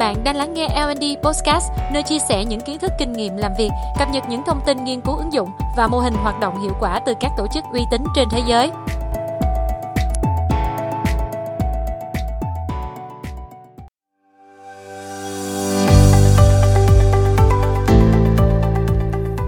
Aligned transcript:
Bạn 0.00 0.24
đang 0.24 0.36
lắng 0.36 0.54
nghe 0.54 0.68
L&D 0.68 1.04
Podcast, 1.22 1.70
nơi 1.92 2.02
chia 2.02 2.18
sẻ 2.28 2.44
những 2.44 2.60
kiến 2.60 2.78
thức 2.78 2.92
kinh 2.98 3.12
nghiệm 3.12 3.36
làm 3.36 3.52
việc, 3.58 3.68
cập 3.98 4.08
nhật 4.12 4.24
những 4.28 4.42
thông 4.46 4.60
tin 4.66 4.84
nghiên 4.84 5.00
cứu 5.00 5.16
ứng 5.16 5.32
dụng 5.32 5.48
và 5.76 5.86
mô 5.86 5.98
hình 5.98 6.14
hoạt 6.14 6.40
động 6.40 6.62
hiệu 6.62 6.72
quả 6.80 7.00
từ 7.06 7.14
các 7.20 7.30
tổ 7.36 7.46
chức 7.54 7.64
uy 7.72 7.80
tín 7.90 8.04
trên 8.14 8.28
thế 8.30 8.42
giới. 8.46 8.70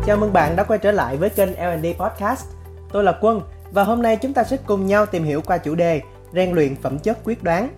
Chào 0.07 0.17
mừng 0.17 0.33
bạn 0.33 0.57
đã 0.57 0.65
quay 0.69 0.79
trở 0.79 0.93
lại 0.93 1.17
với 1.17 1.31
kênh 1.31 1.53
L&D 1.53 1.87
Podcast. 1.99 2.47
Tôi 2.93 3.05
là 3.05 3.13
Quân 3.21 3.41
và 3.71 3.85
hôm 3.85 4.03
nay 4.03 4.17
chúng 4.17 4.33
ta 4.33 4.45
sẽ 4.45 4.57
cùng 4.67 4.87
nhau 4.87 5.07
tìm 5.07 5.25
hiểu 5.25 5.43
qua 5.47 5.59
chủ 5.59 5.75
đề 5.75 6.01
rèn 6.33 6.53
luyện 6.53 6.77
phẩm 6.83 6.99
chất 6.99 7.19
quyết 7.25 7.43
đoán. 7.43 7.69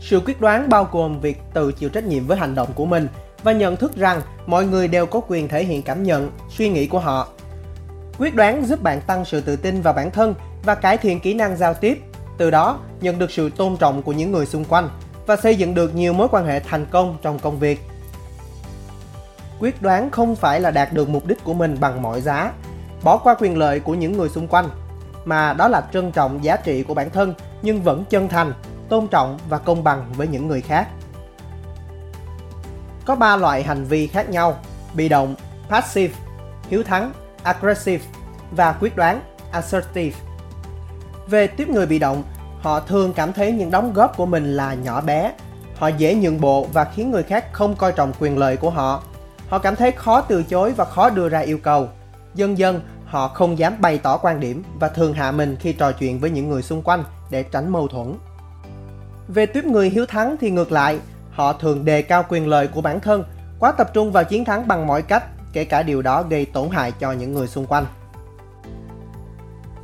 Sự 0.00 0.20
quyết 0.20 0.40
đoán 0.40 0.68
bao 0.68 0.88
gồm 0.92 1.20
việc 1.20 1.40
tự 1.54 1.72
chịu 1.72 1.88
trách 1.88 2.04
nhiệm 2.04 2.26
với 2.26 2.36
hành 2.36 2.54
động 2.54 2.68
của 2.74 2.86
mình 2.86 3.08
và 3.42 3.52
nhận 3.52 3.76
thức 3.76 3.96
rằng 3.96 4.20
mọi 4.46 4.66
người 4.66 4.88
đều 4.88 5.06
có 5.06 5.20
quyền 5.28 5.48
thể 5.48 5.64
hiện 5.64 5.82
cảm 5.82 6.02
nhận, 6.02 6.30
suy 6.50 6.68
nghĩ 6.68 6.86
của 6.86 6.98
họ. 6.98 7.28
Quyết 8.18 8.34
đoán 8.34 8.66
giúp 8.66 8.82
bạn 8.82 9.00
tăng 9.00 9.24
sự 9.24 9.40
tự 9.40 9.56
tin 9.56 9.82
vào 9.82 9.94
bản 9.94 10.10
thân 10.10 10.34
và 10.64 10.74
cải 10.74 10.98
thiện 10.98 11.20
kỹ 11.20 11.34
năng 11.34 11.56
giao 11.56 11.74
tiếp, 11.74 11.98
từ 12.38 12.50
đó 12.50 12.78
nhận 13.00 13.18
được 13.18 13.30
sự 13.30 13.50
tôn 13.50 13.76
trọng 13.76 14.02
của 14.02 14.12
những 14.12 14.32
người 14.32 14.46
xung 14.46 14.64
quanh 14.64 14.88
và 15.26 15.36
xây 15.36 15.54
dựng 15.54 15.74
được 15.74 15.94
nhiều 15.94 16.12
mối 16.12 16.28
quan 16.30 16.46
hệ 16.46 16.60
thành 16.60 16.86
công 16.90 17.16
trong 17.22 17.38
công 17.38 17.58
việc. 17.58 17.80
Quyết 19.60 19.82
đoán 19.82 20.10
không 20.10 20.36
phải 20.36 20.60
là 20.60 20.70
đạt 20.70 20.92
được 20.92 21.08
mục 21.08 21.26
đích 21.26 21.44
của 21.44 21.54
mình 21.54 21.76
bằng 21.80 22.02
mọi 22.02 22.20
giá, 22.20 22.52
bỏ 23.02 23.16
qua 23.16 23.34
quyền 23.38 23.58
lợi 23.58 23.80
của 23.80 23.94
những 23.94 24.12
người 24.12 24.28
xung 24.28 24.48
quanh, 24.48 24.68
mà 25.24 25.52
đó 25.52 25.68
là 25.68 25.82
trân 25.92 26.12
trọng 26.12 26.44
giá 26.44 26.56
trị 26.56 26.82
của 26.82 26.94
bản 26.94 27.10
thân 27.10 27.34
nhưng 27.62 27.82
vẫn 27.82 28.04
chân 28.10 28.28
thành 28.28 28.52
tôn 28.88 29.08
trọng 29.08 29.38
và 29.48 29.58
công 29.58 29.84
bằng 29.84 30.12
với 30.16 30.28
những 30.28 30.48
người 30.48 30.60
khác. 30.60 30.88
Có 33.04 33.14
3 33.14 33.36
loại 33.36 33.62
hành 33.62 33.84
vi 33.84 34.06
khác 34.06 34.28
nhau: 34.28 34.56
bị 34.94 35.08
động, 35.08 35.34
passive, 35.68 36.14
hiếu 36.68 36.82
thắng, 36.82 37.12
aggressive 37.42 38.04
và 38.50 38.72
quyết 38.72 38.96
đoán, 38.96 39.20
assertive. 39.50 40.18
Về 41.26 41.46
tiếp 41.46 41.68
người 41.68 41.86
bị 41.86 41.98
động, 41.98 42.22
họ 42.60 42.80
thường 42.80 43.12
cảm 43.12 43.32
thấy 43.32 43.52
những 43.52 43.70
đóng 43.70 43.92
góp 43.92 44.16
của 44.16 44.26
mình 44.26 44.56
là 44.56 44.74
nhỏ 44.74 45.00
bé. 45.00 45.32
Họ 45.76 45.88
dễ 45.88 46.14
nhượng 46.14 46.40
bộ 46.40 46.66
và 46.72 46.84
khiến 46.84 47.10
người 47.10 47.22
khác 47.22 47.52
không 47.52 47.76
coi 47.76 47.92
trọng 47.92 48.12
quyền 48.20 48.38
lợi 48.38 48.56
của 48.56 48.70
họ. 48.70 49.02
Họ 49.48 49.58
cảm 49.58 49.76
thấy 49.76 49.92
khó 49.92 50.20
từ 50.20 50.42
chối 50.42 50.72
và 50.72 50.84
khó 50.84 51.10
đưa 51.10 51.28
ra 51.28 51.38
yêu 51.38 51.58
cầu. 51.58 51.88
Dần 52.34 52.58
dần, 52.58 52.80
họ 53.06 53.28
không 53.28 53.58
dám 53.58 53.74
bày 53.80 53.98
tỏ 53.98 54.16
quan 54.16 54.40
điểm 54.40 54.62
và 54.80 54.88
thường 54.88 55.12
hạ 55.12 55.32
mình 55.32 55.56
khi 55.60 55.72
trò 55.72 55.92
chuyện 55.92 56.18
với 56.20 56.30
những 56.30 56.48
người 56.48 56.62
xung 56.62 56.82
quanh 56.82 57.04
để 57.30 57.42
tránh 57.42 57.68
mâu 57.68 57.88
thuẫn. 57.88 58.14
Về 59.28 59.46
tuyếp 59.46 59.64
người 59.64 59.90
hiếu 59.90 60.06
thắng 60.06 60.36
thì 60.40 60.50
ngược 60.50 60.72
lại, 60.72 60.98
họ 61.30 61.52
thường 61.52 61.84
đề 61.84 62.02
cao 62.02 62.24
quyền 62.28 62.48
lợi 62.48 62.66
của 62.66 62.80
bản 62.80 63.00
thân, 63.00 63.24
quá 63.58 63.72
tập 63.72 63.90
trung 63.94 64.12
vào 64.12 64.24
chiến 64.24 64.44
thắng 64.44 64.68
bằng 64.68 64.86
mọi 64.86 65.02
cách, 65.02 65.24
kể 65.52 65.64
cả 65.64 65.82
điều 65.82 66.02
đó 66.02 66.22
gây 66.22 66.46
tổn 66.46 66.70
hại 66.70 66.92
cho 66.92 67.12
những 67.12 67.34
người 67.34 67.46
xung 67.46 67.66
quanh. 67.66 67.86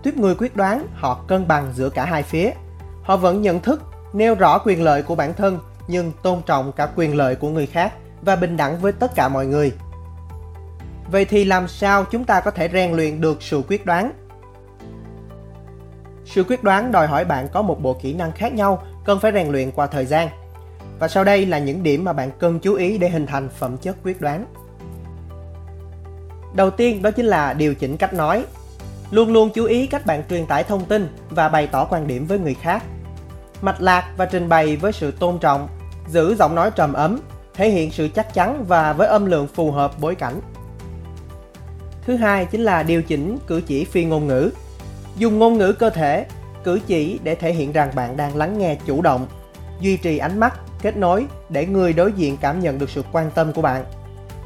Tuyếp 0.03 0.17
người 0.17 0.35
quyết 0.35 0.57
đoán, 0.57 0.87
họ 0.95 1.25
cân 1.29 1.49
bằng 1.49 1.73
giữa 1.75 1.91
cả 1.91 2.05
hai 2.05 2.23
phía. 2.23 2.51
Họ 3.03 3.17
vẫn 3.17 3.43
nhận 3.43 3.61
thức, 3.61 3.83
nêu 4.13 4.35
rõ 4.35 4.59
quyền 4.59 4.83
lợi 4.83 5.03
của 5.03 5.15
bản 5.15 5.35
thân 5.35 5.59
nhưng 5.89 6.13
tôn 6.23 6.43
trọng 6.47 6.73
cả 6.73 6.89
quyền 6.97 7.17
lợi 7.17 7.35
của 7.35 7.49
người 7.49 7.67
khác 7.67 7.93
và 8.23 8.37
bình 8.37 8.57
đẳng 8.57 8.79
với 8.79 8.93
tất 8.93 9.15
cả 9.15 9.29
mọi 9.29 9.47
người. 9.47 9.73
Vậy 11.11 11.25
thì 11.25 11.45
làm 11.45 11.69
sao 11.69 12.05
chúng 12.05 12.25
ta 12.25 12.41
có 12.41 12.51
thể 12.51 12.69
rèn 12.73 12.93
luyện 12.93 13.21
được 13.21 13.43
sự 13.43 13.63
quyết 13.69 13.87
đoán? 13.87 14.13
Sự 16.25 16.45
quyết 16.45 16.65
đoán 16.65 16.93
đòi 16.93 17.07
hỏi 17.07 17.25
bạn 17.25 17.49
có 17.53 17.63
một 17.63 17.83
bộ 17.83 17.99
kỹ 18.03 18.13
năng 18.13 18.33
khác 18.33 18.53
nhau 18.53 18.83
cần 19.05 19.21
phải 19.21 19.33
rèn 19.33 19.49
luyện 19.49 19.71
qua 19.71 19.87
thời 19.87 20.07
gian. 20.07 20.29
Và 20.99 21.09
sau 21.09 21.25
đây 21.25 21.47
là 21.47 21.59
những 21.59 21.83
điểm 21.83 22.05
mà 22.05 22.13
bạn 22.13 22.31
cần 22.39 22.59
chú 22.61 22.75
ý 22.75 22.99
để 22.99 23.09
hình 23.09 23.27
thành 23.27 23.49
phẩm 23.49 23.77
chất 23.77 23.97
quyết 24.05 24.21
đoán. 24.21 24.47
Đầu 26.55 26.71
tiên 26.71 27.03
đó 27.03 27.11
chính 27.11 27.27
là 27.27 27.53
điều 27.53 27.75
chỉnh 27.75 27.97
cách 27.97 28.15
nói. 28.15 28.45
Luôn 29.11 29.33
luôn 29.33 29.51
chú 29.55 29.65
ý 29.65 29.87
cách 29.87 30.07
bạn 30.07 30.23
truyền 30.31 30.47
tải 30.47 30.65
thông 30.65 30.85
tin 30.85 31.09
và 31.31 31.49
bày 31.49 31.67
tỏ 31.67 31.85
quan 31.85 32.07
điểm 32.07 32.27
với 32.27 32.39
người 32.39 32.55
khác. 32.55 32.85
Mạch 33.63 33.81
lạc 33.81 34.13
và 34.17 34.27
trình 34.27 34.49
bày 34.49 34.77
với 34.77 34.93
sự 34.93 35.11
tôn 35.11 35.39
trọng, 35.39 35.69
giữ 36.09 36.35
giọng 36.35 36.55
nói 36.55 36.71
trầm 36.71 36.93
ấm, 36.93 37.19
thể 37.55 37.71
hiện 37.71 37.91
sự 37.91 38.09
chắc 38.15 38.35
chắn 38.35 38.65
và 38.69 38.93
với 38.93 39.09
âm 39.09 39.27
lượng 39.27 39.47
phù 39.47 39.71
hợp 39.71 40.01
bối 40.01 40.15
cảnh. 40.15 40.41
Thứ 42.07 42.17
hai 42.17 42.45
chính 42.45 42.61
là 42.61 42.83
điều 42.83 43.03
chỉnh 43.03 43.39
cử 43.47 43.61
chỉ 43.67 43.85
phi 43.85 44.05
ngôn 44.05 44.27
ngữ. 44.27 44.51
Dùng 45.17 45.39
ngôn 45.39 45.59
ngữ 45.59 45.73
cơ 45.73 45.91
thể, 45.91 46.27
cử 46.65 46.81
chỉ 46.87 47.21
để 47.23 47.35
thể 47.35 47.53
hiện 47.53 47.73
rằng 47.73 47.91
bạn 47.95 48.17
đang 48.17 48.37
lắng 48.37 48.59
nghe 48.59 48.77
chủ 48.87 49.03
động, 49.03 49.27
duy 49.81 49.97
trì 49.97 50.19
ánh 50.19 50.41
mắt, 50.41 50.61
kết 50.83 50.97
nối 50.97 51.27
để 51.49 51.67
người 51.67 51.93
đối 51.93 52.13
diện 52.13 52.37
cảm 52.41 52.61
nhận 52.61 52.79
được 52.79 52.91
sự 52.91 53.05
quan 53.13 53.31
tâm 53.31 53.53
của 53.53 53.63
bạn. 53.63 53.85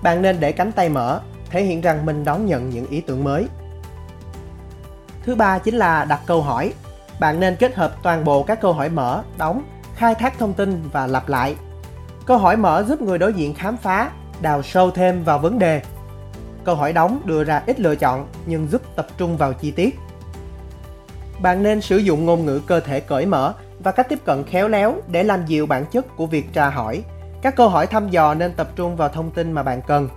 Bạn 0.03 0.23
nên 0.23 0.41
để 0.41 0.53
cánh 0.53 0.73
tay 0.73 0.89
mở, 0.89 1.21
thể 1.51 1.63
hiện 1.63 1.81
rằng 1.81 2.07
mình 2.07 2.25
đón 2.25 2.47
nhận 2.47 2.71
những 2.71 2.87
ý 2.87 3.01
tưởng 3.01 3.25
mới. 3.25 3.47
Thứ 5.23 5.35
ba 5.35 5.59
chính 5.59 5.75
là 5.75 6.05
đặt 6.05 6.21
câu 6.27 6.43
hỏi. 6.43 6.73
Bạn 7.21 7.41
nên 7.41 7.57
kết 7.57 7.75
hợp 7.75 7.97
toàn 8.03 8.25
bộ 8.25 8.43
các 8.43 8.61
câu 8.61 8.73
hỏi 8.73 8.89
mở, 8.89 9.23
đóng, 9.39 9.63
khai 9.95 10.15
thác 10.15 10.39
thông 10.39 10.53
tin 10.53 10.83
và 10.93 11.07
lặp 11.07 11.29
lại. 11.29 11.57
Câu 12.27 12.39
hỏi 12.39 12.57
mở 12.57 12.85
giúp 12.89 13.03
người 13.03 13.19
đối 13.19 13.33
diện 13.33 13.55
khám 13.55 13.77
phá, 13.77 14.11
đào 14.41 14.63
sâu 14.63 14.91
thêm 14.91 15.25
vào 15.25 15.39
vấn 15.39 15.59
đề. 15.59 15.83
Câu 16.65 16.75
hỏi 16.75 16.93
đóng 16.93 17.21
đưa 17.25 17.45
ra 17.45 17.63
ít 17.67 17.81
lựa 17.81 17.97
chọn 17.97 18.27
nhưng 18.47 18.69
giúp 18.69 18.83
tập 18.97 19.07
trung 19.19 19.37
vào 19.37 19.53
chi 19.53 19.71
tiết 19.71 19.99
bạn 21.41 21.63
nên 21.63 21.81
sử 21.81 21.97
dụng 21.97 22.27
ngôn 22.27 22.47
ngữ 22.47 22.61
cơ 22.67 22.81
thể 22.81 23.01
cởi 23.01 23.27
mở 23.27 23.55
và 23.79 23.93
cách 23.93 24.09
tiếp 24.09 24.19
cận 24.25 24.45
khéo 24.45 24.69
léo 24.69 24.95
để 25.09 25.23
làm 25.23 25.47
dịu 25.47 25.67
bản 25.67 25.85
chất 25.93 26.17
của 26.17 26.27
việc 26.27 26.53
tra 26.53 26.71
hỏi. 26.71 27.03
Các 27.43 27.57
câu 27.57 27.69
hỏi 27.69 27.87
thăm 27.87 28.11
dò 28.11 28.35
nên 28.35 28.53
tập 28.53 28.69
trung 28.77 28.97
vào 28.97 29.09
thông 29.09 29.31
tin 29.31 29.53
mà 29.53 29.63
bạn 29.63 29.81
cần. 29.87 30.09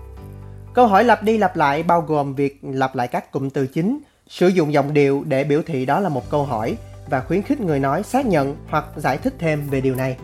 Câu 0.73 0.87
hỏi 0.87 1.03
lặp 1.03 1.23
đi 1.23 1.37
lặp 1.37 1.55
lại 1.55 1.83
bao 1.83 2.01
gồm 2.01 2.35
việc 2.35 2.59
lặp 2.61 2.95
lại 2.95 3.07
các 3.07 3.31
cụm 3.31 3.49
từ 3.49 3.67
chính, 3.67 3.99
sử 4.27 4.47
dụng 4.47 4.73
giọng 4.73 4.93
điệu 4.93 5.23
để 5.27 5.43
biểu 5.43 5.61
thị 5.65 5.85
đó 5.85 5.99
là 5.99 6.09
một 6.09 6.29
câu 6.29 6.43
hỏi 6.43 6.77
và 7.09 7.21
khuyến 7.21 7.41
khích 7.41 7.61
người 7.61 7.79
nói 7.79 8.03
xác 8.03 8.25
nhận 8.25 8.55
hoặc 8.69 8.85
giải 8.95 9.17
thích 9.17 9.33
thêm 9.39 9.67
về 9.69 9.81
điều 9.81 9.95
này. 9.95 10.17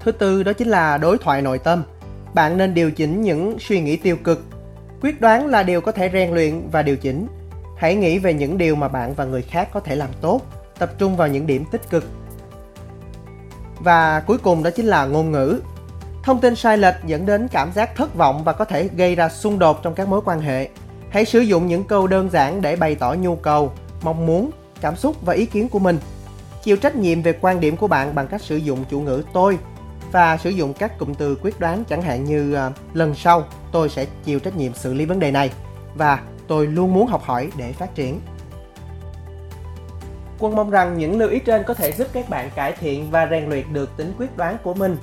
Thứ 0.00 0.12
tư 0.12 0.42
đó 0.42 0.52
chính 0.52 0.68
là 0.68 0.98
đối 0.98 1.18
thoại 1.18 1.42
nội 1.42 1.58
tâm. 1.58 1.82
Bạn 2.34 2.58
nên 2.58 2.74
điều 2.74 2.90
chỉnh 2.90 3.22
những 3.22 3.56
suy 3.58 3.80
nghĩ 3.80 3.96
tiêu 3.96 4.16
cực. 4.24 4.44
Quyết 5.00 5.20
đoán 5.20 5.46
là 5.46 5.62
điều 5.62 5.80
có 5.80 5.92
thể 5.92 6.10
rèn 6.12 6.30
luyện 6.30 6.68
và 6.72 6.82
điều 6.82 6.96
chỉnh 6.96 7.26
Hãy 7.82 7.94
nghĩ 7.94 8.18
về 8.18 8.34
những 8.34 8.58
điều 8.58 8.76
mà 8.76 8.88
bạn 8.88 9.14
và 9.14 9.24
người 9.24 9.42
khác 9.42 9.68
có 9.72 9.80
thể 9.80 9.96
làm 9.96 10.10
tốt, 10.20 10.40
tập 10.78 10.92
trung 10.98 11.16
vào 11.16 11.28
những 11.28 11.46
điểm 11.46 11.64
tích 11.70 11.90
cực. 11.90 12.04
Và 13.78 14.20
cuối 14.20 14.38
cùng 14.38 14.62
đó 14.62 14.70
chính 14.70 14.86
là 14.86 15.06
ngôn 15.06 15.30
ngữ. 15.30 15.60
Thông 16.22 16.40
tin 16.40 16.56
sai 16.56 16.78
lệch 16.78 16.94
dẫn 17.06 17.26
đến 17.26 17.48
cảm 17.48 17.72
giác 17.72 17.96
thất 17.96 18.14
vọng 18.14 18.44
và 18.44 18.52
có 18.52 18.64
thể 18.64 18.88
gây 18.96 19.14
ra 19.14 19.28
xung 19.28 19.58
đột 19.58 19.82
trong 19.82 19.94
các 19.94 20.08
mối 20.08 20.20
quan 20.24 20.40
hệ. 20.40 20.68
Hãy 21.10 21.24
sử 21.24 21.40
dụng 21.40 21.66
những 21.66 21.84
câu 21.84 22.06
đơn 22.06 22.30
giản 22.30 22.62
để 22.62 22.76
bày 22.76 22.94
tỏ 22.94 23.14
nhu 23.14 23.36
cầu, 23.36 23.72
mong 24.02 24.26
muốn, 24.26 24.50
cảm 24.80 24.96
xúc 24.96 25.16
và 25.24 25.32
ý 25.32 25.46
kiến 25.46 25.68
của 25.68 25.78
mình. 25.78 25.98
Chịu 26.62 26.76
trách 26.76 26.96
nhiệm 26.96 27.22
về 27.22 27.34
quan 27.40 27.60
điểm 27.60 27.76
của 27.76 27.88
bạn 27.88 28.14
bằng 28.14 28.26
cách 28.26 28.42
sử 28.42 28.56
dụng 28.56 28.84
chủ 28.90 29.00
ngữ 29.00 29.22
tôi 29.32 29.58
và 30.12 30.36
sử 30.36 30.50
dụng 30.50 30.74
các 30.74 30.98
cụm 30.98 31.14
từ 31.14 31.36
quyết 31.42 31.60
đoán 31.60 31.84
chẳng 31.84 32.02
hạn 32.02 32.24
như 32.24 32.54
à, 32.54 32.70
lần 32.94 33.14
sau 33.14 33.44
tôi 33.72 33.88
sẽ 33.88 34.06
chịu 34.24 34.38
trách 34.38 34.56
nhiệm 34.56 34.74
xử 34.74 34.94
lý 34.94 35.04
vấn 35.04 35.20
đề 35.20 35.30
này 35.30 35.50
và 35.94 36.18
tôi 36.48 36.66
luôn 36.66 36.94
muốn 36.94 37.06
học 37.06 37.22
hỏi 37.22 37.50
để 37.56 37.72
phát 37.72 37.94
triển. 37.94 38.20
Quân 40.38 40.56
mong 40.56 40.70
rằng 40.70 40.98
những 40.98 41.18
lưu 41.18 41.28
ý 41.28 41.38
trên 41.38 41.62
có 41.66 41.74
thể 41.74 41.92
giúp 41.92 42.06
các 42.12 42.28
bạn 42.28 42.50
cải 42.54 42.72
thiện 42.72 43.10
và 43.10 43.28
rèn 43.30 43.48
luyện 43.48 43.72
được 43.72 43.96
tính 43.96 44.12
quyết 44.18 44.36
đoán 44.36 44.56
của 44.62 44.74
mình. 44.74 44.96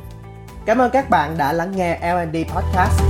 Cảm 0.65 0.77
ơn 0.77 0.91
các 0.91 1.09
bạn 1.09 1.37
đã 1.37 1.53
lắng 1.53 1.71
nghe 1.75 1.99
L&D 2.13 2.35
Podcast. 2.55 3.01